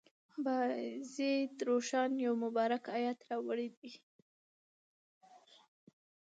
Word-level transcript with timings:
بایزید 0.45 1.53
روښان 1.67 2.11
یو 2.25 2.33
مبارک 2.43 2.83
آیت 2.97 3.19
راوړی 3.29 3.67
دی. 3.79 3.91